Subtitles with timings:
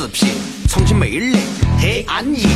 [0.00, 0.30] 食品，
[0.66, 1.36] 重庆妹儿
[1.78, 2.46] 嘿安逸，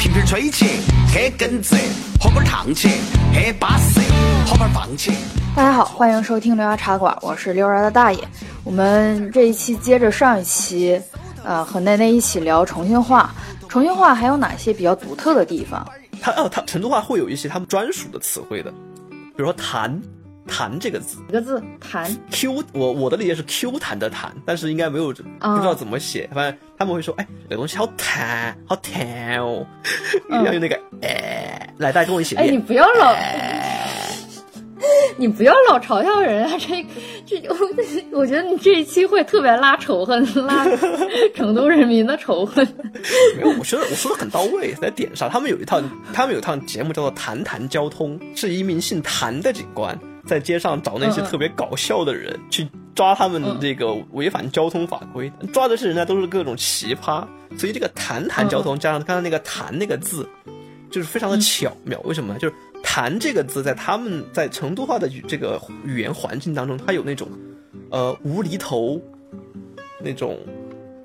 [0.00, 0.64] 瓶瓶吹起，
[1.12, 1.76] 嘿耿直，
[2.18, 2.88] 喝杯烫起，
[3.30, 4.00] 嘿巴适，
[4.46, 5.12] 好牌放起。
[5.54, 8.18] 大家好，欢迎收听刘芽茶馆，我是刘芽的大爷。
[8.64, 10.98] 我们这一期接着上一期，
[11.44, 13.34] 呃，和奈奈一起聊重庆话。
[13.68, 15.86] 重庆话还有哪些比较独特的地方？
[16.22, 18.70] 它哦，它成都话会有一些他们专属的词汇的，
[19.10, 20.00] 比如说谈。
[20.46, 29.66] 弹这个字，一个字弹 Q，我我的理解是 Q 弹的弹，但是应该没有不知道怎么写，反正他们会说，哎，这个东西好弹，好弹哦，
[30.28, 32.48] 一定要用那个哎，来，大家跟我一起练。
[32.48, 33.16] 哎，你不要老，
[35.16, 36.56] 你不要老嘲笑人啊！
[36.58, 36.86] 这
[37.26, 40.66] 这，我我觉得你这一期会特别拉仇恨，拉
[41.34, 42.66] 成都人民的仇恨。
[43.36, 45.30] 没有，我觉得我说的很到位，在点上。
[45.30, 45.80] 他们有一套，
[46.12, 49.98] 他们有一套节目叫做《谈谈交通》，是一名姓谭的警官。
[50.26, 57.26] 在街上找那些特别搞笑的人去抓他们这个违反交通法规，抓的是人家都是各种奇葩，
[57.58, 60.28] 所以这个“谈谈交通”加上刚才那个“谈”那个字，
[60.90, 62.00] 就是非常的巧妙。
[62.04, 62.38] 为什么呢？
[62.38, 67.28] 就是“谈”这个字在他们在成都话的这个语言环境当中，它有那种
[67.90, 69.00] 呃无厘头
[70.00, 70.38] 那种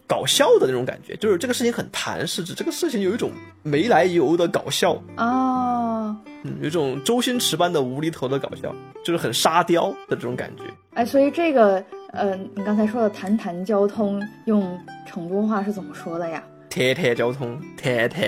[0.08, 3.32] 搞笑的那种感觉，就是这个事情很谈，是指这个事情有一种
[3.64, 6.16] 没来由的搞笑啊。
[6.44, 8.74] 嗯，有种周星驰般的无厘头的搞笑，
[9.04, 10.64] 就是很沙雕的这种感觉。
[10.94, 18.22] 哎，所以这个，呃，你刚才说的“谈谈交通”用成都话是怎么说的呀？“谈谈交通”，“谈谈”，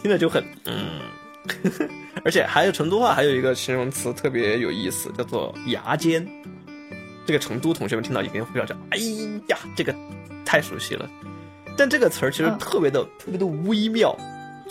[0.00, 1.00] 听着就很嗯。
[2.24, 6.26] 而且还有成都话还有一个形容词特别有意思，叫做“牙尖”。
[7.26, 8.98] 这个成都同学们听到一定会要讲：“哎
[9.48, 9.94] 呀，这个
[10.44, 11.08] 太熟悉了。”
[11.76, 14.16] 但这个词儿其实特别的特别的微妙。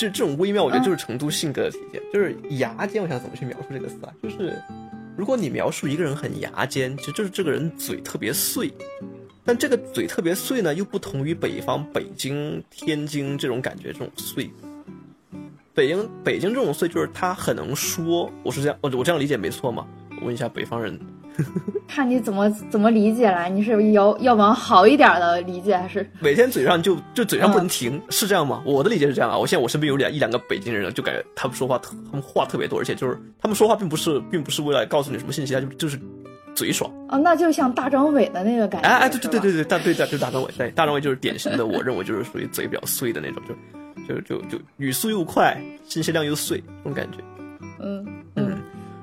[0.01, 2.01] 就这种微妙，我觉得就是成都性格的体现。
[2.11, 4.11] 就是牙尖，我想怎么去描述这个词啊？
[4.23, 4.59] 就是
[5.15, 8.73] 如果你描述一个人很牙尖，其实就是这个人嘴特别碎。
[9.45, 14.49] 但这个嘴特别碎呢，又不同于北方北京、天津这种感觉，这种碎。
[15.75, 18.31] 北京北京这种碎，就是他很能说。
[18.41, 19.85] 我是这样，我我这样理解没错吗？
[20.19, 20.99] 我问一下北方人。
[21.87, 28.61] 看你怎么怎么理解了，你是要要往好一点的理解，还是每天嘴上就就嘴上不能停，是这样吗？
[28.65, 29.37] 我的理解是这样啊。
[29.37, 35.99] 我现在我身边有两一两个北京人，就感觉他们说话特，他们话特别多，而且就是他们说话并不是并不是为了告诉你什么信息，他就就是
[36.55, 37.17] 嘴爽啊。
[37.17, 43.41] 那就像大张伟的那个感觉，哎哎，对对对对对，大对的就是大张伟，对大张伟就是典型的，我认为就是属于嘴比较碎的那种，
[44.07, 47.17] 就就就就语速又快，信息量又碎，这种感觉，
[47.79, 48.20] 嗯嗯。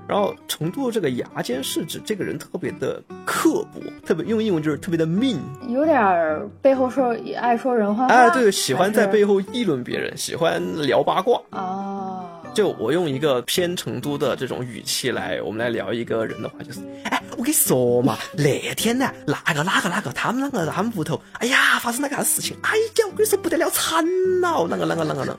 [0.08, 5.36] 然后成都这个牙尖是指这个人特别的刻薄，特别用英文就是特别的 mean，
[5.68, 8.06] 有点背后说爱说人话。
[8.06, 11.38] 哎，对，喜欢在背后议论别人，喜欢聊八卦。
[11.50, 12.24] 哦，
[12.54, 22.56] 就我用一个偏成都的这种语气来，我们来聊一个人的话，就是，哎，我跟你说嘛，那天呢，那个哪个哪个，他们两个他们屋头，哎呀，发生了个啥事情？
[22.62, 24.02] 哎呀，我跟你说不得了，惨
[24.40, 25.36] 了，啷个啷个啷个啷。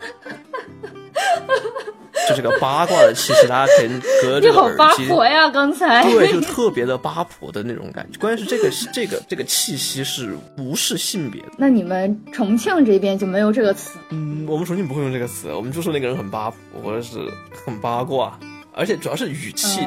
[2.28, 3.90] 就这个八卦的气息，大家可以
[4.22, 5.08] 隔着耳机。
[5.08, 8.20] 呀，刚才对，就特别的八婆的那种感觉。
[8.20, 11.50] 关键是这个这个这个气息是无视性别的。
[11.58, 13.98] 那你们重庆这边就没有这个词？
[14.10, 17.20] 嗯，我们重庆不会用这个词，我们就说那个人很八婆，或者是
[17.66, 18.38] 很八卦，
[18.74, 19.82] 而且主要是语气。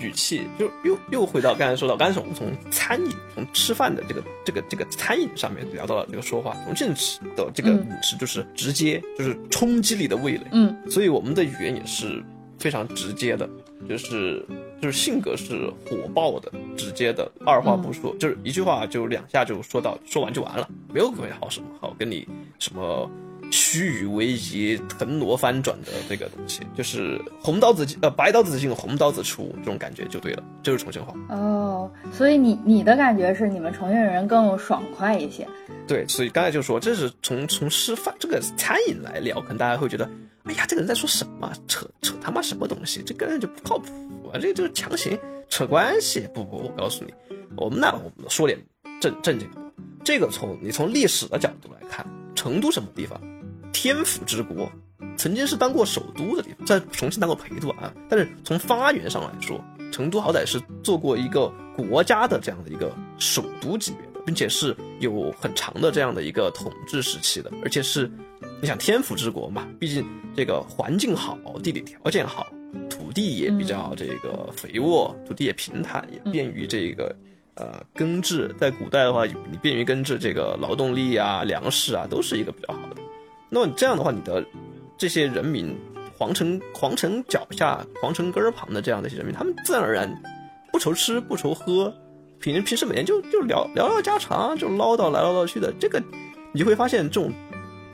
[0.00, 12.22] 语气就又又回到刚才说到，刚才我们从餐饮从吃饭的这个这个这个餐饮上面聊到了这个说话，重庆吃的这个饮食就是直接就是冲击力的味蕾，嗯，所以我们的语言也是
[12.58, 13.48] 非常直接的，
[13.88, 14.44] 就是
[14.80, 22.26] 就是性格是火爆的，直接的，二话不说就是一句话就两下就说到说完就完了，没有别好什么好跟你
[22.58, 23.10] 什么。
[23.50, 24.56] 虚与委蛇、
[24.88, 31.90] 腾挪翻转的这个东西，就是红刀子进呃白刀子进红刀子出这种感觉就对了，就是重庆话哦。
[32.12, 35.46] 所以你你的感觉是你们重庆人更爽快一些？
[35.86, 40.08] 对，所以刚才就说这是从从吃饭这个餐饮来聊，可能大家会觉得，
[40.44, 41.50] 哎呀，这个人在说什么？
[41.66, 43.02] 扯扯他妈什么东西？
[43.04, 43.86] 这根本就不靠谱
[44.32, 44.38] 啊！
[44.40, 45.18] 这就是强行
[45.48, 46.28] 扯关系。
[46.34, 47.14] 不不，我告诉你，
[47.56, 48.58] 我们那，我们说点
[49.00, 49.56] 正正经的。
[50.04, 53.20] 这个从你从历史的角度来看，成都什么地方？
[53.80, 54.68] 天府之国，
[55.16, 57.94] 曾经是当过首都的地方，在重庆当过陪都啊。
[58.08, 67.52] 但是从发源上来说，成都好歹是做过一个国家的这样的一个首都级别的，并且是有很长的这样的一个统治时期的。
[67.62, 68.10] 而且是，
[68.60, 70.04] 你想天府之国嘛，毕竟
[70.34, 72.48] 这个环境好，地理条件好，
[72.90, 77.14] 土地也比较这个肥沃，土地也平坦，也便于这个
[77.54, 78.52] 呃耕治。
[78.58, 83.02] 在古代的话，你便于耕治这个劳动力啊、粮食啊，都是一个比较好的。
[83.50, 84.44] 那么你这样的话，你的
[84.96, 85.76] 这些人民，
[86.16, 90.22] 皇城皇城脚下、皇城根儿旁的这样的一些人民，他们自然而然
[90.72, 91.92] 不愁吃不愁喝，
[92.40, 95.72] 平平时每天就就聊聊聊家常，就唠叨来唠叨去的。
[95.80, 96.02] 这个
[96.52, 97.32] 你就会发现这种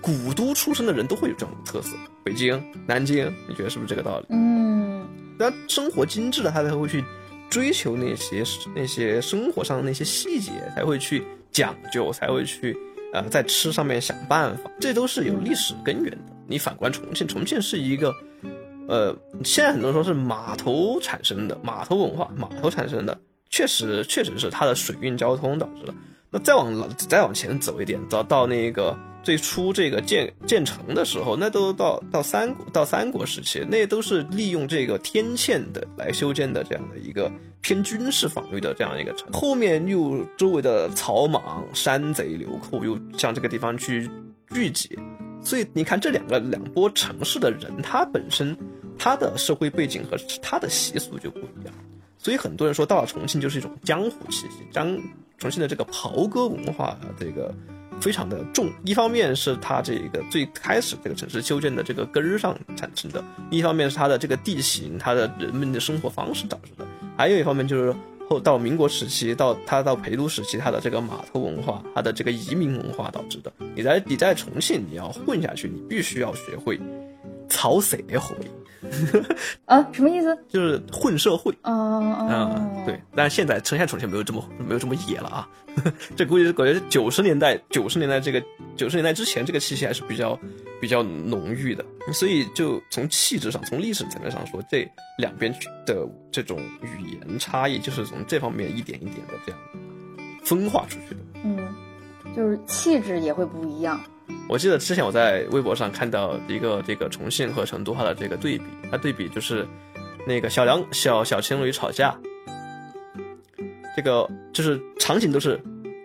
[0.00, 1.96] 古都出身的人都会有这种特色。
[2.24, 4.26] 北京、南京，你觉得是不是这个道理？
[4.30, 5.06] 嗯，
[5.38, 7.04] 那生活精致的，他才会去
[7.50, 8.42] 追求那些
[8.74, 11.22] 那些生活上的那些细节，才会去
[11.52, 12.76] 讲究，才会去
[13.14, 16.32] 呃在吃上面想办法，这都是有历史根源的。
[16.46, 18.12] 你反观重庆，重庆是一个。
[18.86, 23.18] 呃，现在很多说是码头产生的，码头文化，码头产生的，
[23.48, 25.94] 确实确实是它的水运交通导致的。
[26.28, 37.32] 那再往再往前走一点，到到那个最初这个建建成的时候，那都到到三国到三国时期，那都是利用这个天堑的来修建的这样的一个
[37.62, 39.32] 偏军事防御的这样一个城。
[39.32, 44.08] 后面又周围的草莽、山贼、流寇又向这个地方去
[44.52, 44.96] 聚集。
[45.42, 48.56] 所以你看，这两个两波城市的人，他本身
[48.98, 51.74] 他的社会背景和他的习俗就不一样。
[52.18, 54.98] 所以很多人说到了重庆就是一种江湖气息，江
[55.36, 57.54] 重庆的这个袍哥文化这个
[58.00, 58.70] 非常的重。
[58.84, 66.86] 一方面是它这个最开始这个城市修建的这个根儿上产生的，一方面是它的这个地形，它的人们的生活方式导致的，
[67.16, 67.94] 还有一方面就是。
[68.26, 73.52] 后到民国时期，到他到陪都时期，它的这个码头文化，它的这个移民文化导致的。
[73.76, 76.80] 你在你在重庆，你要混下去，你必须要学会
[77.54, 78.36] 操社会。
[79.64, 80.36] 啊，什么意思？
[80.46, 81.56] 就是混社会。
[81.62, 83.00] 啊啊，对。
[83.16, 85.48] 但是现在，现在重庆没有这么没有这么野了啊。
[86.14, 88.42] 这估计是感觉九十年代九十年代这个
[88.76, 90.38] 九十年代之前这个气息还是比较
[90.80, 91.82] 比较浓郁的。
[92.12, 94.86] 所以就从气质上，从历史层面上说，这
[95.16, 95.50] 两边
[95.86, 99.60] 的这种语言差异，就是从这方面一点一点的这样
[100.44, 101.20] 分化出去的。
[101.42, 101.58] 嗯，
[102.36, 103.98] 就是气质也会不一样。
[104.48, 109.66] 我记得之前我在微博上看到一个这个重庆和成都话的这个对比，它对比就是
[110.26, 112.14] 那个小两小小情侣吵架，
[113.96, 115.60] 这个就是场景都是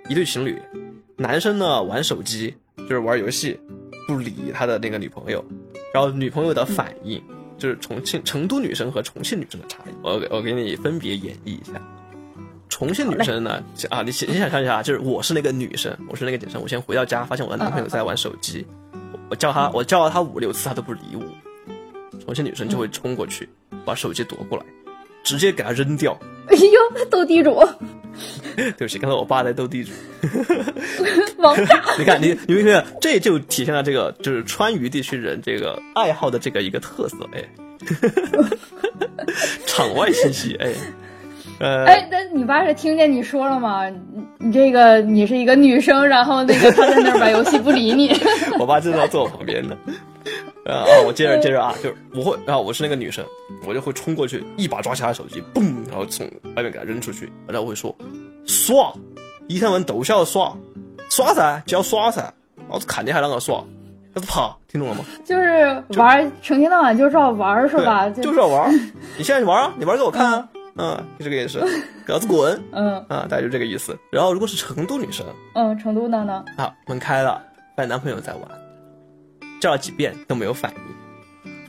[0.10, 0.60] 一对情侣，
[1.18, 3.60] 男生呢玩手机就是玩游戏，
[4.08, 5.44] 不理他的那个女朋友，
[5.94, 7.22] 然后女朋友的反应
[7.58, 11.74] 就是重庆成都女生和重庆女生的差异，我我给你分别演绎一下。
[12.70, 13.62] 重庆女生呢？
[13.90, 18.66] 啊，你你想象一下，就是我是那个女生，我是那个女生，我先回到家，发现我的男朋友在玩手机，
[19.30, 21.22] 我叫他，我叫了他五六次，他都不理我。
[22.24, 23.50] 重庆女生就会冲过去，
[23.84, 24.64] 把手机夺过来，
[25.24, 26.18] 直接给他扔掉。
[26.48, 27.60] 哎呦，斗地主！
[28.56, 29.92] 对不起，刚才我爸在斗地主。
[31.38, 31.84] 王炸！
[31.98, 37.44] 你看，你你没看，这就体现了这个就是川渝地区人这个爱好的这个一个特色，哎，
[39.66, 40.72] 场外信息，哎。
[41.60, 43.84] 呃，哎，那你爸是听见你说了吗？
[44.38, 48.12] 你这个你是一个女生，然后那个他在那儿玩游戏不理你。
[48.60, 49.76] 我爸正在坐我旁边呢。
[50.66, 53.26] 啊，我接着接着啊，就是我会啊，我是那个女生，
[53.66, 56.26] 我就会冲过去，一把抓起他手机，嘣，然后从
[56.56, 57.94] 外面给他扔出去，然后我会说
[58.46, 58.94] 耍，
[59.48, 60.56] 一天晚都晓得耍，
[61.10, 62.32] 耍噻就要耍噻，
[62.70, 63.64] 老子看你还啷个耍，
[64.14, 65.04] 老子怕，听懂了吗？
[65.26, 68.08] 就是玩，成天到晚就知道玩是吧？
[68.12, 68.72] 就是要玩，
[69.18, 70.48] 你现在玩啊，你玩给我看啊。
[70.76, 71.60] 嗯，就这个意思，
[72.06, 72.62] 给老子滚！
[72.72, 73.98] 嗯，啊，大概就这个意思。
[74.12, 75.26] 然后，如果是成都女生，
[75.56, 76.44] 嗯，成都的呢？
[76.58, 77.42] 好，门开了，
[77.76, 78.44] 发现男朋友在玩，
[79.60, 80.80] 叫了几遍都没有反应。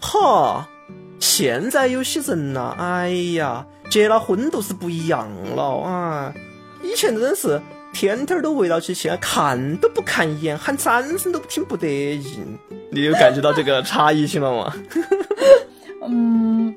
[0.00, 0.68] 哈，
[1.18, 6.32] 现在有些人呐，哎呀，结了婚都是不一样了啊！
[6.82, 7.60] 以前的是
[7.92, 12.58] 天天都围绕起去，看都不看一眼，喊三声都听不得应。
[12.92, 14.74] 你有感觉到这个差异性了吗？
[16.08, 16.74] 嗯。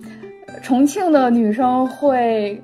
[0.63, 2.60] 重庆的女生会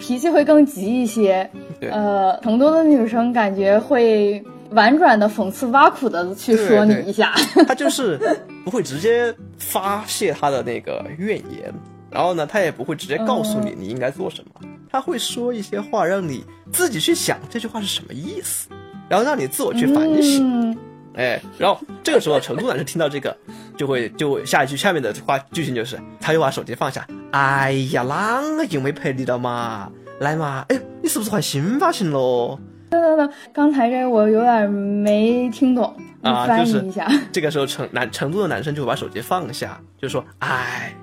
[0.00, 1.48] 脾气会更急一些，
[1.82, 7.34] 呃，成都的女生感觉会婉转的讽刺挖苦的去说你一下，
[7.68, 8.18] 她就是
[8.64, 11.72] 不会直接发泄她的那个怨言，
[12.10, 18.68] 然后呢，她也不会直接告诉你你应该做什么，她会说一些话让你自己去想这句话是什么意思，
[19.08, 20.76] 然后让你自我去反省。
[21.14, 23.34] 哎，然后这个时候成都男生听到这个，
[23.76, 29.90] 就会就下一句下面的话剧情就是，他又把手机放下，哎呀，啷个又没陪你了嘛？
[30.20, 32.58] 来嘛，哎，你是不是换新发型喽？
[32.88, 37.06] 等等等，刚才这我有点没听懂，啊，翻译一下。
[37.32, 40.94] 这个时候成男成都的男生就会把手机放下，就说，哎，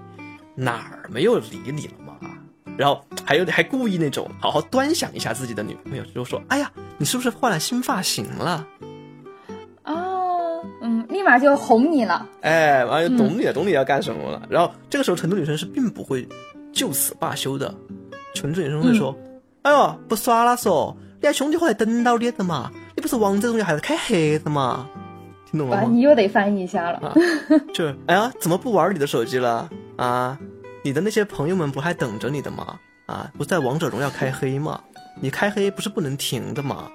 [0.55, 2.13] 哪儿没有理你了嘛？
[2.75, 8.65] 然后还有还故意那种好好端详一下自己的女朋友，就说，哎呀，你是不是换了新发型了？
[11.13, 14.41] 立马就哄你了，哎，完了懂你了，懂你要干什么了。
[14.49, 16.27] 然后这个时候，成都女生是并不会
[16.73, 17.73] 就此罢休的，
[18.33, 19.15] 成都女生会说
[19.61, 22.71] ：“哎呦，不耍了嗦，你还兄弟伙在等到你的嘛？
[22.95, 24.89] 你不是王者荣耀还是开黑的嘛？
[25.49, 25.87] 听懂了吗？
[25.89, 27.15] 你又得翻译一下了。
[27.73, 30.37] 就是哎呀，怎么不玩你的手机了啊？
[30.83, 32.79] 你的那些朋友们不还等着你的吗？
[33.05, 34.81] 啊，不在王者荣耀开黑吗？
[35.21, 36.89] 你开黑不是不能停的吗？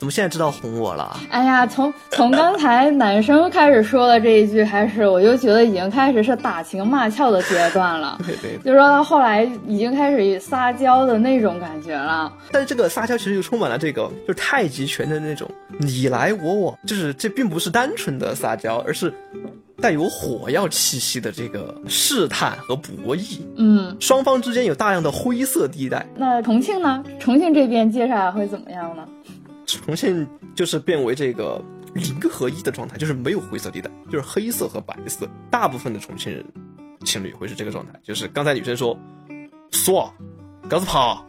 [0.00, 1.14] 怎么现在知道哄我了？
[1.28, 8.18] 哎呀，从从刚才男生开始说的这一句开始，我就觉得已经开始是打情骂俏的阶段了。
[8.26, 8.56] 对对。
[8.64, 12.32] 就说到后来已经开始撒娇的那种感觉了。
[12.50, 15.46] 但是这个撒娇其实就充满了这个就是太极拳的那种
[15.78, 19.12] 你来我往，就是这并不是单纯的撒娇，而是
[19.82, 23.40] 带有火药气息的这个试探和博弈。
[23.56, 26.06] 嗯，双方之间有大量的灰色地带。
[26.16, 27.04] 那重庆呢？
[27.18, 29.06] 重庆这边接下来会怎么样呢？
[29.78, 31.62] 重庆就是变为这个
[31.94, 35.28] 零合一的状态，就是没有灰色地带，就是黑色和白色。
[35.50, 36.44] 大部分的重庆人
[37.04, 38.98] 情侣会是这个状态，就是刚才女生说
[39.72, 40.12] “说，
[40.68, 41.24] 告诉跑”，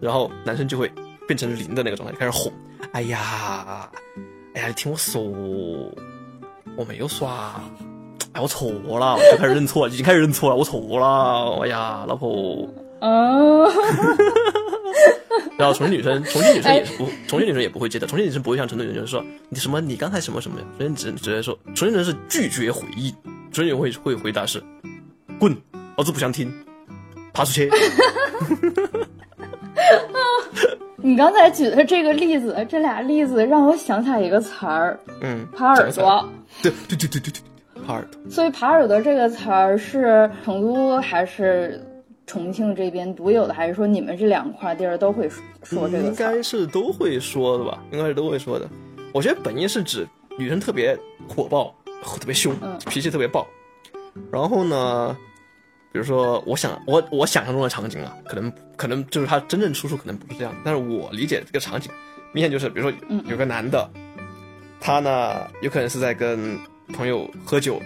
[0.00, 0.90] 然后男生就会
[1.26, 2.52] 变成零的那个状态，就开始哄
[2.92, 3.90] ：“哎呀，
[4.54, 5.22] 哎呀，你听我说，
[6.76, 7.60] 我没有耍，
[8.32, 12.68] 哎，我错了，我就开始认错，已经开始认错了，我错了，哎呀，老婆。”
[13.00, 13.70] 哦。
[15.58, 18.06] 然后重庆女生，重庆女生也是不，重庆女生也不会接的。
[18.06, 20.66] 重庆女生不会像成都女生说你什么，你刚才什么什么呀？
[20.78, 23.10] 重庆只直接说，重庆人是拒绝回应，
[23.50, 24.62] 重庆人会会回答是，
[25.38, 25.56] 滚，
[25.96, 26.52] 老子不想听，
[27.32, 27.70] 爬出去。
[30.98, 36.28] 你刚才举的这个例子，这俩例子让我想起来一个词儿，嗯，耙耳朵。
[36.62, 37.40] 对对对对对对，
[37.86, 38.20] 耙耳朵。
[38.30, 41.80] 所以耙耳朵这个词儿是成都还是？
[42.26, 45.28] 重庆这边独有的，还是说你们这两块地儿都会
[45.62, 46.04] 说这个？
[46.04, 48.68] 应该是都会说的吧，应该是都会说的。
[49.12, 50.06] 我觉得本意是指
[50.36, 52.54] 女生特别火爆，特别凶，
[52.90, 53.46] 脾气特别暴。
[54.32, 55.16] 然后呢，
[55.92, 61.90] 比如说，我想我我想象中的场景啊，可能可能就是他真正出处可能不是这样，但是我理解这个场景，
[62.32, 63.88] 明显就是，比如说有个男的，
[64.80, 66.58] 他呢有可能是在跟
[66.92, 67.80] 朋友喝酒。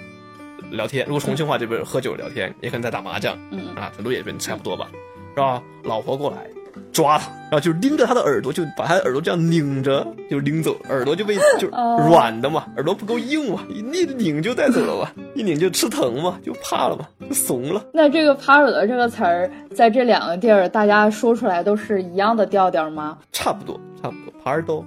[0.70, 4.88] 聊天，如果重庆话这边喝酒聊天，也可能在打麻将，嗯啊，成都也边差不多吧，
[5.34, 5.62] 是吧？
[5.84, 6.46] 老婆过来
[6.92, 11.68] 抓他，然后就拎着他的耳朵，就把他的耳朵这样拧着，就拎走，耳朵就被就
[12.08, 17.84] 软的嘛，耳朵不够硬嘛，一拧就带走了嘛， 一拧就吃疼嘛，就怕了嘛，就怂了。
[17.92, 23.18] 那这个“耙耳朵”这个词儿，在这两个地儿，大家说出来都是一样的调调吗？
[23.32, 24.84] 差不多，差不多，耙耳朵。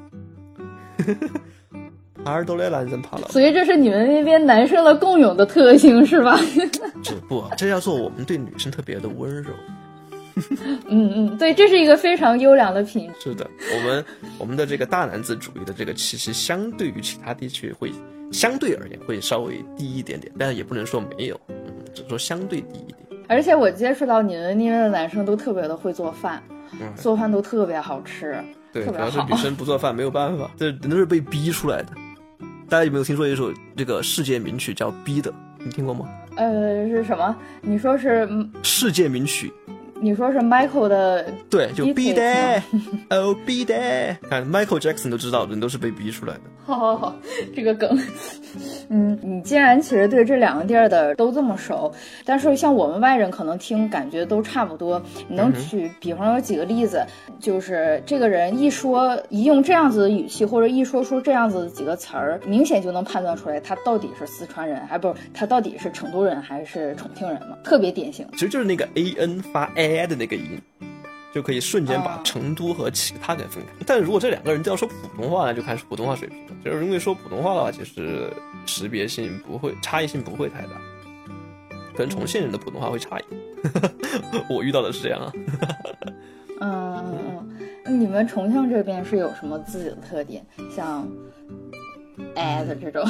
[2.26, 6.40] 耳朵的男人怕了，所以这是你们那边男生的共有的特性是吧？
[7.04, 9.52] 这不，这叫做我们对女生特别的温柔。
[10.88, 13.30] 嗯嗯，对，这是一个非常优良的品质。
[13.30, 14.06] 是的，我们
[14.40, 17.92] 我们的这个大男子主义的这个气息，相对于其他地区会
[18.32, 21.56] 相对而言会稍微低一点点，但是也不能说没有，嗯，
[21.94, 22.98] 只能说相对低一点。
[23.28, 26.42] 而且我接触到你们那边的男生都特别的会做饭，
[26.96, 28.36] 做饭都特别好吃。
[28.72, 31.90] 对，主要是女生不做饭没有办法，这人都是被逼出来的。
[32.70, 35.32] 大家有没有听说一首这个世界名曲叫《逼的》？
[35.64, 36.08] 你听过吗？
[36.36, 37.36] 呃，是什么？
[37.62, 38.28] 你说是
[38.64, 39.52] 世界名曲？
[40.04, 41.26] 你说是 Michael 的？
[41.50, 42.62] 对，就逼的，
[43.10, 43.74] 哦，逼的。
[44.30, 46.42] 看 Michael Jackson 都知道，人都是被逼出来的。
[46.66, 47.16] 好好好，
[47.56, 47.98] 这个梗。
[48.90, 51.90] 嗯，你既然其实对这两个地儿的都这么熟，
[52.26, 55.02] 但是像我们外人可能听感觉都差不多。
[55.30, 57.02] 你能举，比方有几个例子，
[57.40, 67.58] 就是这个人一说一用这样子的语气，或者一说出这样子的几个词儿，明显就能判断出来他到底是四川人，还不是他到底是成都人还是重庆人嘛？
[67.64, 68.28] 特别典型。
[68.34, 70.62] 其实就是那个 a n 发 a 的那个音。
[71.34, 73.72] 就可以瞬间把成都和其他给分开。
[73.88, 76.54] 但是如果这两个人都要说普通话，那就看普通话水平了。
[76.64, 78.32] 就是因为说普通话的话，其实
[78.68, 80.80] 识别性不会差异性不会太大，
[81.96, 83.42] 可能重庆人的普通话会差一点。
[84.48, 85.34] 我遇到的是这样啊。
[86.62, 87.50] 嗯
[87.86, 90.46] 嗯，你们重庆这边是有什么自己的特点？
[90.70, 91.08] 像
[92.36, 93.02] as 这种？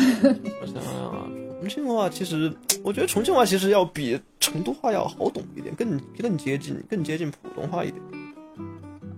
[0.62, 1.28] 我想想啊，
[1.60, 2.52] 重庆话其实，
[2.84, 8.02] 我觉得重庆话其实要比成都话要好懂一点，更更接近更接近普通话一点。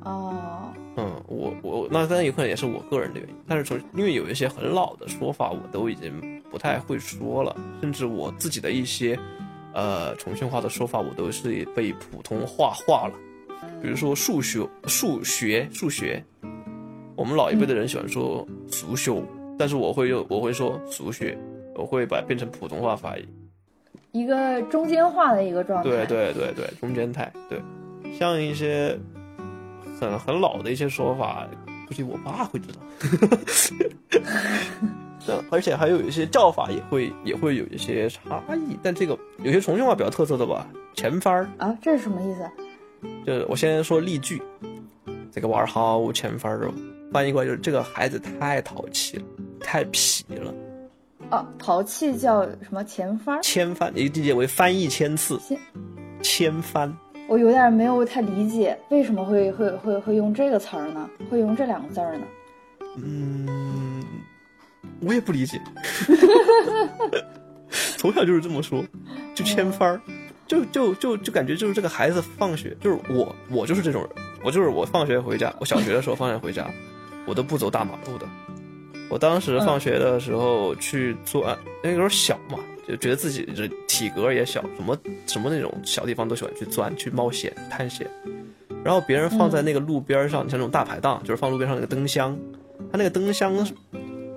[0.01, 9.17] 哦，嗯，我我那当然有可能也是我个人的原因，但是从因为有一些很老的说法，我都已经不太会说了，甚至我自己的一些
[9.73, 13.13] 呃重庆话的说法，我都是被普通话化了。
[13.81, 16.23] 比如说数学数学数学，
[17.15, 19.11] 我们老一辈的人喜欢说数学，
[19.57, 21.37] 但是我会用我会说俗学，
[21.75, 23.25] 我会把变成普通话发音，
[24.11, 25.89] 一个中间化的一个状态。
[25.89, 27.61] 对对对对，中间态对，
[28.17, 28.97] 像一些。
[29.97, 31.47] 很很老的一些说法，
[31.87, 32.81] 估计我爸会知道。
[35.49, 42.45] 而且还有一些叫法也会也会有一些差异，但这个有些重庆话比较特色的吧，前翻儿啊，这是什么意思？
[43.25, 44.41] 就是我先说例句，
[45.31, 46.73] 这个娃儿好前翻儿哦，
[47.13, 49.23] 翻译过来就是这个孩子太淘气了，
[49.65, 50.53] 太皮了。
[51.31, 53.41] 哦，淘气叫什么前翻？
[53.41, 55.41] 千翻，你理解为翻译千次，
[56.21, 56.95] 千翻。
[57.27, 61.09] 我有点没有太理解，为什么会会会会用这个词儿呢？
[61.31, 62.27] 会用这两个字儿呢？
[62.97, 64.05] 嗯，
[65.01, 65.59] 我也不理解，
[67.97, 68.85] 从小就是这么说，
[69.33, 69.99] 就千翻儿，
[70.45, 74.11] 就就就就感觉就是这个孩子放学，就是我我就是这种人，
[74.43, 76.69] 我就是我放学回家，我小学的时候放学回家，
[77.25, 78.27] 我都不走大马路的。
[79.09, 84.97] 我当时放学的时候去钻，那个时候小嘛，就觉得自己这体格也小，什么
[85.27, 88.09] 什么那种小地方都喜欢去钻、去冒险、探险。
[88.83, 92.37] 然后别人放在那个路边上，像那种大排档，就是放路边上那个灯箱，
[92.91, 93.67] 它那个灯箱，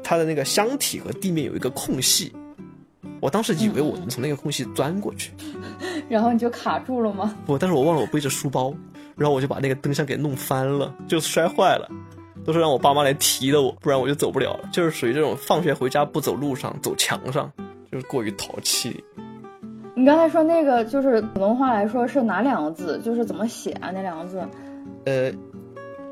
[0.02, 2.32] 它的那个箱体和地面有一个空隙，
[3.20, 5.32] 我当时以为我能从那个空隙钻过去，
[6.08, 7.37] 然后你就卡住了吗？
[7.44, 8.72] 不，但是我忘了我背着书包，
[9.16, 11.90] 然后我就把那个灯箱给弄翻了，就摔坏了，
[12.49, 17.52] 都是让我爸妈来提的我，不然我就走不了了，就是属于这种放学回家不走路上，走墙上，
[17.93, 19.05] 就是过于淘气。
[19.95, 22.99] 你刚才说那个就是普通话来说是哪两个字？
[23.05, 23.90] 就是怎么写啊？
[23.93, 24.43] 那两个字？
[25.05, 25.31] 呃，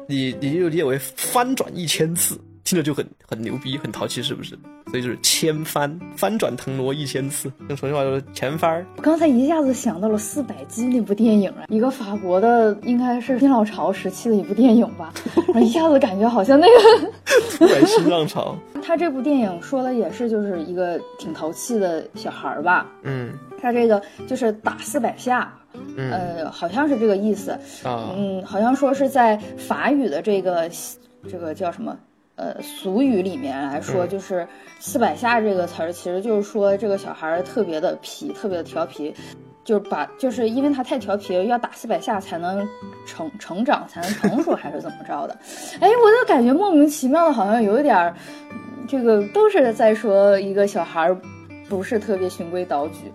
[0.07, 4.59] 你你就理解为翻转一千次，听着就很很牛逼，很淘气，是不是？
[4.91, 8.85] 所以就是千翻，翻转腾挪一千次，用重庆话说前翻儿。
[8.97, 15.15] 我刚才一下子想到了《四百集》那部电影啊，一个法国的，应该是新浪潮时期的一部电影吧，
[15.47, 17.13] 然后一下子感觉好像那个
[17.57, 18.57] 突然新浪潮。
[18.83, 23.33] 他这部电影说的也是就是一个挺淘气的小孩儿吧，嗯。
[23.63, 25.53] 他这个就是打四百下，
[25.97, 26.11] 嗯。
[26.11, 27.53] 呃，好像是这个意思，
[27.85, 28.11] 啊。
[28.17, 30.69] 嗯，好像说是在法语的这个
[31.29, 31.97] 这个叫什么
[32.37, 34.47] 呃俗语里面来说，嗯就是
[34.79, 39.13] 四百下这个词儿，其实就是说这个小孩儿特别的皮，特别的调皮。
[39.65, 42.65] 就是把，就是因为他太调皮了，要打四百下才能
[43.05, 45.37] 成成长，才能成熟，还是怎么着的？
[45.81, 48.15] 哎，我就感觉莫名其妙的，好像有一点儿，
[48.53, 51.21] 嗯这个都是在说一个小孩儿
[51.69, 53.13] 不是特别循规蹈矩。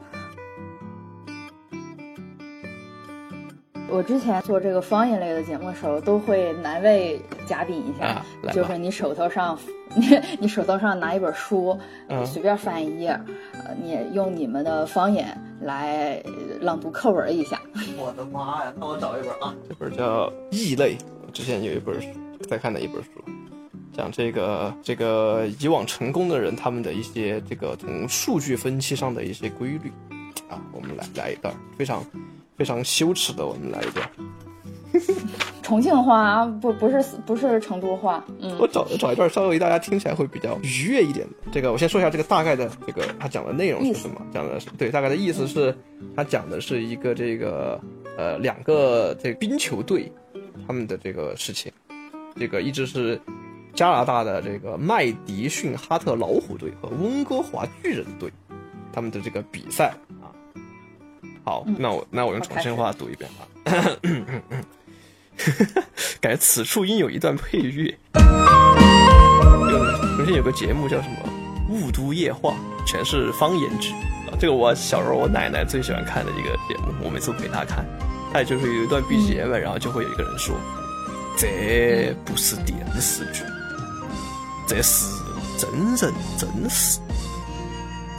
[3.91, 9.59] 我之前做这个方言类的节目的时候，都会难为嘉宾一下，啊就是你手头上，
[9.95, 13.09] 你 你手头上拿一本书，嗯随便翻一页，
[13.53, 17.61] 呃，你用你们的方言来呃朗读课文一下。
[17.97, 18.73] 我的妈呀！
[18.79, 20.95] 那我找一本啊，这本叫《异类》。
[21.27, 22.07] 我之前有一本书，
[22.49, 23.09] 在看的一本书，
[23.91, 29.91] 讲这个这个以往成功的人他们的一些这个从数据分析上的一些规律
[30.49, 30.61] 啊。
[30.71, 32.03] 我们来来一段非常
[32.57, 34.09] 非常羞耻的，我们来一段。
[35.61, 41.33] 重庆话不不是不是成都话，嗯我找找一段稍微大家听起来会比较愉悦一点的。
[41.49, 44.21] 这个我先说一下这个大概的这个他讲的内容是什么？
[44.33, 45.73] 讲的是对大概的意思是，
[46.13, 47.79] 他讲的是一个这个
[48.17, 50.11] 呃两个这个冰球队
[50.67, 51.71] 他们的这个事情。
[52.35, 53.19] 这个一直是
[53.73, 58.29] 加拿大的这个麦迪逊哈特老虎队和温哥华巨人队
[58.91, 60.20] 他们的这个比赛啊。
[61.43, 63.47] 好，嗯那我那我用重庆话读一遍吧。
[66.21, 67.97] 感觉此处应有一段配乐。
[68.13, 68.21] 有
[70.17, 71.15] 重庆有个节目叫什么
[71.71, 72.51] 《雾都夜话》，
[72.85, 73.91] 全是方言剧
[74.29, 74.37] 啊。
[74.39, 77.83] 这个我小时候我奶奶最喜欢看的一个节目，我每次陪她看。
[78.31, 80.55] 它也就是有一段 BGM，、然后就会有一个人说
[81.37, 83.43] ：“这不是电视剧，
[84.67, 85.07] 这是
[85.57, 86.99] 真人真事，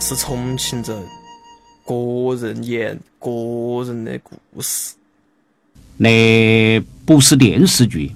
[0.01, 1.07] 是重庆人
[1.93, 3.31] 个人演个
[3.85, 4.95] 人的故事。”
[5.99, 8.13] 那不是电视剧，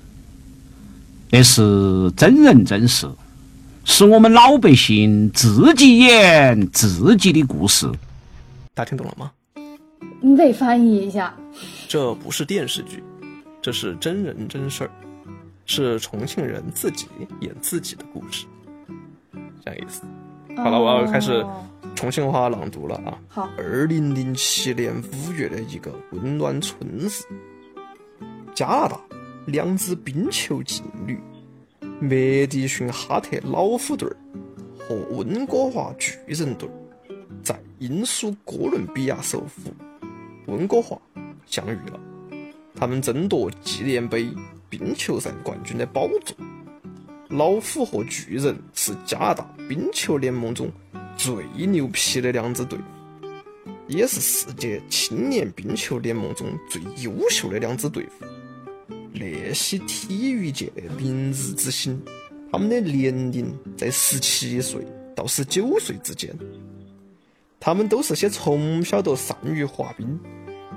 [1.31, 3.09] 那是真人真事，
[3.85, 7.87] 是我们老百姓自己演自己的故事。
[8.75, 9.31] 大家听懂了吗？
[10.21, 11.37] 你得翻译一下。
[11.87, 13.05] 这不是电视剧，
[13.63, 14.91] 这是真人真事儿，
[15.67, 17.07] 是重庆人自己
[17.41, 18.47] 演自己的故事，
[19.65, 20.03] 这样意思。
[20.57, 21.65] 好了，我要开始哦
[21.95, 23.19] 重庆话朗读了啊。
[23.29, 27.09] 好，二零零七年五月的一个温暖春日，
[28.55, 29.01] 加拿大
[29.47, 31.19] 两支冰球劲旅
[32.01, 34.17] 麦迪逊哈特老虎队儿
[34.79, 36.73] 和温哥华巨人队儿
[37.43, 39.73] 在英属哥伦比亚首府
[40.47, 41.01] 温哥华
[41.47, 42.01] 相遇了，
[42.75, 44.29] 他们争夺纪念碑
[44.69, 46.37] 冰球赛冠军的宝座。
[47.29, 50.71] 老虎和巨人是加拿大冰球联盟中
[51.17, 51.35] 最
[51.67, 53.27] 牛皮的两支队伍，
[53.89, 58.27] 也是世界青年冰球联盟中最优秀的两支队伍。
[59.13, 62.01] 那些体育界的明日之星，
[62.53, 66.33] 他们的年龄在十七岁到十九岁之间。
[67.59, 70.21] 他们都是些从小都善于滑冰、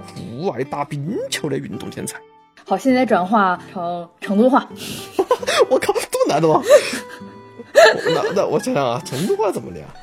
[0.07, 2.19] 酷爱打冰球的运动天才。
[2.65, 4.67] 好，现在转化成成都话。
[5.69, 6.61] 我靠，这么难的吗？
[8.05, 9.93] 那那我想想啊，成都话怎么念啊？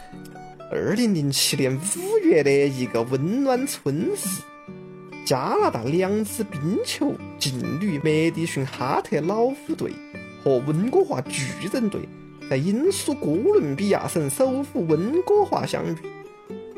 [0.71, 4.19] 二零零七年五月的一个温暖春日，
[5.25, 9.93] 加拿大两支冰球劲旅麦迪逊哈特老虎队
[10.43, 12.01] 和温哥华巨人队
[12.49, 15.97] 在英属哥伦比亚省首府温哥华相遇，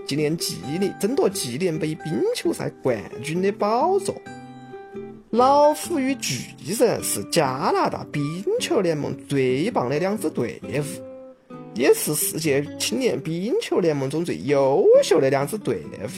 [0.06, 4.14] 纪念纪念争夺纪念杯冰球赛冠军的宝座。
[5.30, 8.22] 老虎与巨人是加拿大冰
[8.58, 10.66] 球联盟最棒的两支队伍，
[11.74, 16.08] 也是世界青年冰球联盟中最优秀的两支队伍。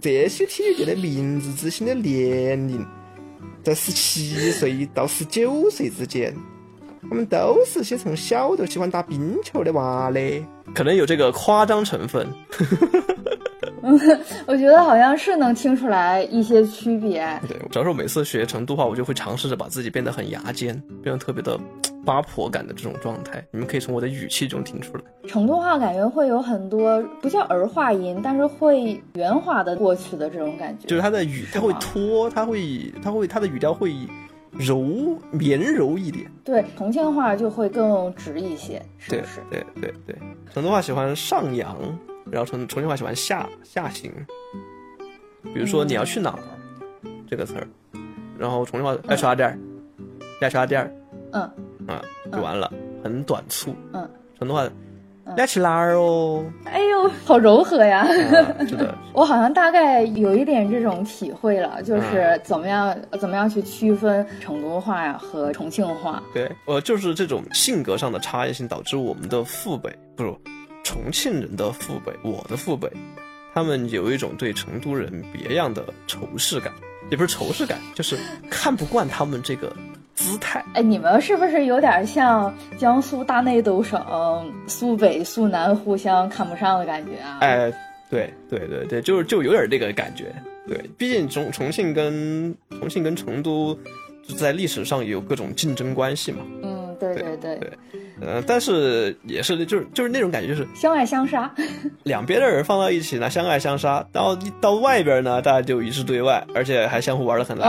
[0.00, 2.84] 这些体育界的明日之星的年龄
[3.62, 6.34] 在十七岁到十九岁之间，
[7.08, 12.26] 他们都是些从小就喜欢打冰球的娃嘞，可能有这个夸张成分。
[14.46, 17.26] 我觉得好像是能听出来一些区别。
[17.48, 21.58] 对，主要是我每次学成都话，我就会尝试着把自己变得很牙尖，变得特别的
[22.04, 23.44] 八婆感的这种状态。
[23.50, 25.02] 你们可以从我的语气中听出来。
[25.26, 30.86] 成都话感觉会有很多不叫儿化音，但是会圆滑的过去的这种感觉。
[30.86, 33.94] 就是它的语，它会拖，它会，它会，它的语调会
[34.52, 36.30] 柔绵柔一点。
[36.44, 39.40] 对，重庆话就会更直一些，是不是？
[39.50, 40.16] 对对对，
[40.52, 41.76] 成都话喜欢上扬。
[42.30, 44.12] 然后重重庆话喜欢下下行，
[45.52, 46.38] 比如说你要去哪儿
[47.28, 47.66] 这个词儿，
[48.38, 49.58] 然后重庆话爱去哪点儿，
[50.40, 50.90] 爱去哪点儿，
[51.32, 51.42] 嗯
[51.88, 53.74] 啊就完了，很短促。
[53.92, 54.68] 嗯，成都话
[55.36, 56.44] 要去哪儿哦？
[56.64, 58.04] 哎呦，好柔和呀！
[58.66, 66.22] 是的，我好像大概有一点这种体会了，就是怎么样怎么样去区分成都话呀和重庆话。
[66.34, 70.34] 对，呃，就是这种性格上的差异性导致我们的父辈不是。
[70.90, 72.90] 重庆人的父辈，我的父辈，
[73.54, 76.72] 他们有一种对成都人别样的仇视感，
[77.12, 78.18] 也不是仇视感，就是
[78.50, 79.72] 看不惯他们这个
[80.16, 80.64] 姿态。
[80.74, 84.04] 哎，你们是不是有点像江苏大内斗省
[84.66, 87.38] 苏北、苏南互相看不上的感觉啊？
[87.40, 87.72] 哎，
[88.10, 90.34] 对对对对，就是就有点这个感觉。
[90.66, 93.78] 对，毕竟重重庆跟重庆跟成都
[94.36, 96.44] 在历史上有各种竞争关系嘛。
[96.64, 97.70] 嗯，对对对对。
[98.20, 101.52] 呃，但是也是，就是就是那种感觉，就是相爱相杀，
[102.04, 107.66] 两边的人放到一起呢，相爱相杀，然后到外边呢，大家就一致对外，而且还相互玩的很来，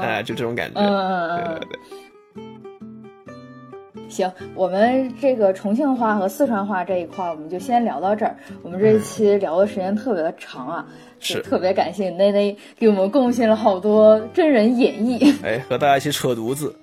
[0.00, 1.78] 哎，就这种感觉，对对对。
[4.08, 8.36] 行，我们这个重庆话和四川话这一块，我们就先聊到这儿。
[8.62, 10.84] 我们这一期聊的时间特别的长啊，
[11.20, 16.74] 是特别感谢内内给我们贡献了好多真人演绎，哎，和大家一起扯犊子，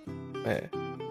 [0.45, 0.61] 哎。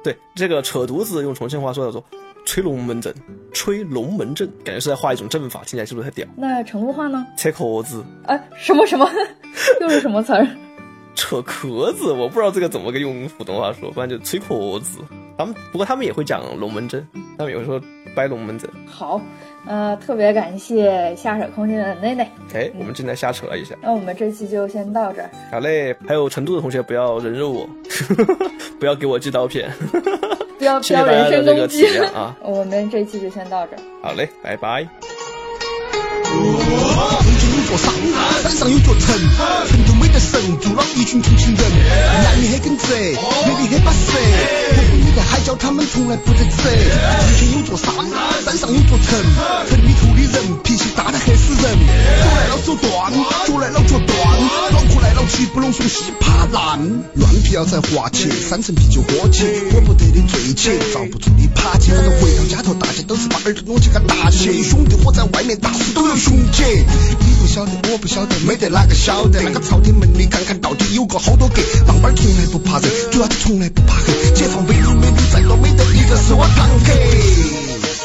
[0.06, 2.04] 对这个扯犊子，用重庆话说叫做
[2.46, 3.12] “吹龙门阵”，
[3.52, 6.24] 吹龙门阵，感觉是在画一种阵法，听起来是不是很屌？
[6.36, 7.26] 那成都话呢？
[7.36, 8.04] 扯壳子。
[8.26, 9.10] 哎，什么什么？
[9.80, 10.46] 又是什么词儿？
[11.16, 15.00] 扯壳子，我不知道这个怎么个用普通话说，反正就吹壳子。
[15.38, 17.80] 他们不过他们也会讲龙门阵，他们有时候
[18.14, 18.68] 掰龙门阵。
[18.86, 19.20] 好。
[19.68, 22.30] 呃，特别感谢瞎扯空间的内内。
[22.54, 23.74] 哎，我们正在瞎扯一下。
[23.82, 25.28] 那我们这期就先到这儿。
[25.50, 27.68] 好嘞，还有成都的同学不要人肉我，
[28.78, 29.68] 不要给我寄刀片，
[30.56, 32.36] 不要不要人身攻击啊！
[32.44, 33.82] 我们这期就先到这儿。
[34.02, 34.86] 好嘞，拜拜。
[37.66, 37.92] 座山，
[38.42, 39.06] 山上有座城，
[39.68, 41.64] 城都没得神，住了一群重庆人，
[42.22, 44.16] 男的很耿直，女的很巴适，
[44.92, 46.62] 我们的海椒他们从来不得吃。
[46.62, 47.92] 重庆有座山，
[48.44, 49.18] 山上有座城，
[49.68, 51.74] 城里头的人脾气大得吓死人，
[52.22, 53.12] 手来了手断，
[53.46, 54.16] 脚来了脚断，
[54.72, 56.78] 脑壳来了气不拢，从稀怕烂。
[57.14, 64.62] 乱皮要在滑起，三层啤酒喝起，喝不得的醉起，遭不住的爬起，反正回到家头，大家都是把耳朵拢起个大起。
[64.62, 69.40] 兄弟伙在外面打死都有雄起，你不晓得，我不晓得，没得哪个晓得。
[69.40, 74.12] 那个朝天门你看看到底有个好多格，上班从来不怕热，主要是从来不怕黑。
[74.34, 77.95] 解放北路美女再多没得一个是我堂客。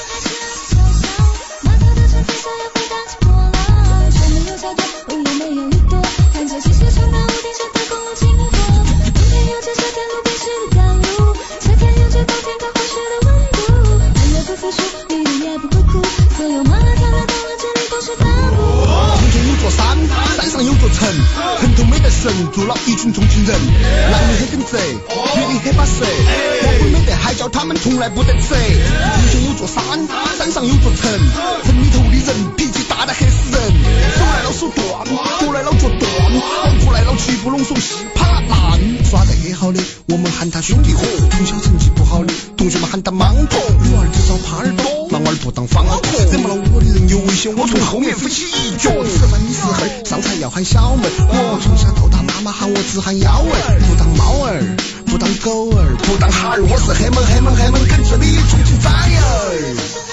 [27.81, 28.53] 从来不得吃。
[28.53, 31.11] 重庆有座山，山上有座城，
[31.65, 33.61] 城里头的人脾气大得吓死人，
[34.17, 34.85] 手来了手断，
[35.39, 38.79] 脚来了脚断，脑壳来了七不拢，手稀怕烂。
[39.09, 43.59] 耍得很好的，我们喊他兄弟伙；从小成绩不好的，同学们喊他莽婆。
[43.83, 45.99] 女娃儿至少耙耳朵，男娃儿不当方婆。
[46.31, 48.91] 惹毛了我的人有危险，我从后面飞起一脚。
[49.03, 49.73] 吃饭的时候，
[50.05, 51.09] 上菜要喊小妹。
[51.17, 54.61] 我从小到大，妈妈喊我只喊幺儿，不当猫儿，
[55.07, 55.80] 不当狗儿，
[56.31, 60.10] 哈儿，我是黑蒙黑蒙黑蒙，跟着你冲出火焰儿。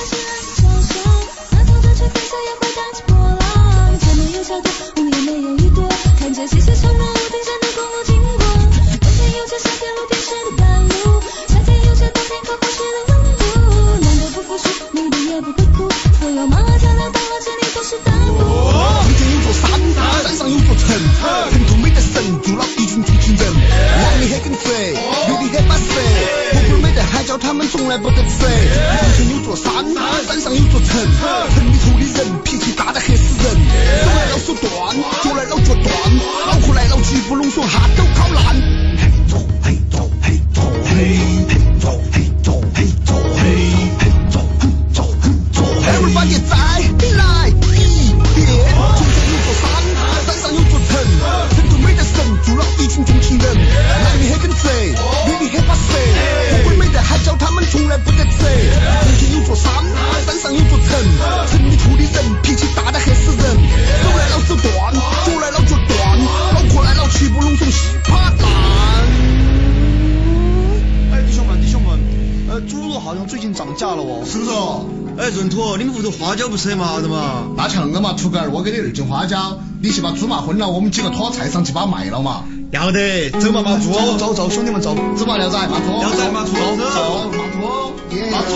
[76.11, 77.45] 花椒不是很麻的嘛。
[77.57, 82.45] 那像的嘛，土狗儿，我给你二斤花椒，你去把猪麻昏了，我们几个拖菜场去把它卖了嘛。
[82.71, 84.95] 要得，走嘛，马猪，走走，兄弟们走。
[85.17, 85.87] 芝麻料仔，马猪。
[85.99, 88.55] 料仔，马猪，走，马猪，马猪，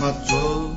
[0.00, 0.73] 马猪。